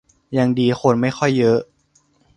[0.37, 1.59] ยังดีคนไม่ค่อยเยอะ